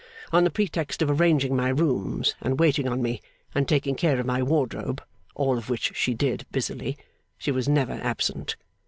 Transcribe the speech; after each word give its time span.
On 0.31 0.43
the 0.43 0.49
pretext 0.49 1.03
of 1.03 1.11
arranging 1.11 1.55
my 1.55 1.69
rooms 1.69 2.33
and 2.41 2.59
waiting 2.59 2.87
on 2.87 3.03
me 3.03 3.21
and 3.53 3.67
taking 3.67 3.93
care 3.93 4.19
of 4.19 4.25
my 4.25 4.41
wardrobe 4.41 4.99
(all 5.35 5.59
of 5.59 5.69
which 5.69 5.95
she 5.95 6.15
did 6.15 6.47
busily), 6.51 6.97
she 7.37 7.51
was 7.51 7.69
never 7.69 7.93
absent. 7.93 8.55